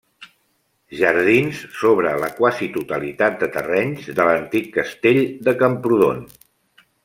Jardins 1.01 1.59
sobre 1.81 2.15
la 2.23 2.31
quasi 2.39 2.69
totalitat 2.79 3.37
de 3.45 3.51
terrenys 3.59 4.11
de 4.21 4.27
l'antic 4.31 4.73
Castell 4.81 5.23
de 5.49 5.57
Camprodon. 5.63 6.29